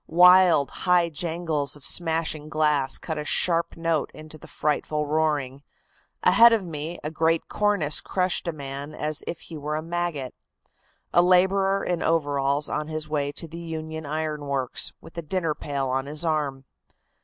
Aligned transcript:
Wild, 0.07 0.71
high 0.71 1.09
jangles 1.09 1.75
of 1.75 1.85
smashing 1.85 2.49
glass 2.49 2.97
cut 2.97 3.19
a 3.19 3.23
sharp 3.23 3.77
note 3.77 4.09
into 4.15 4.35
the 4.39 4.47
frightful 4.47 5.05
roaring. 5.05 5.61
Ahead 6.23 6.53
of 6.53 6.65
me 6.65 6.97
a 7.03 7.11
great 7.11 7.47
cornice 7.47 8.01
crushed 8.01 8.47
a 8.47 8.51
man 8.51 8.95
as 8.95 9.23
if 9.27 9.41
he 9.41 9.57
were 9.59 9.75
a 9.75 9.83
maggot 9.83 10.33
a 11.13 11.21
laborer 11.21 11.83
in 11.83 12.01
overalls 12.01 12.67
on 12.67 12.87
his 12.87 13.07
way 13.07 13.31
to 13.33 13.47
the 13.47 13.59
Union 13.59 14.07
Iron 14.07 14.47
Works, 14.47 14.91
with 15.01 15.19
a 15.19 15.21
dinner 15.21 15.53
pail 15.53 15.87
on 15.91 16.07
his 16.07 16.25
arm. 16.25 16.65